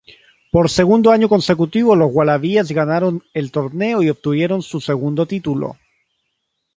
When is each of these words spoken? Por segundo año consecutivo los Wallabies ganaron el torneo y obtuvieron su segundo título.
Por 0.51 0.65
segundo 0.79 1.11
año 1.11 1.29
consecutivo 1.29 1.95
los 1.95 2.09
Wallabies 2.11 2.71
ganaron 2.71 3.21
el 3.35 3.51
torneo 3.51 4.01
y 4.01 4.09
obtuvieron 4.09 4.63
su 4.63 4.81
segundo 4.81 5.27
título. 5.27 5.77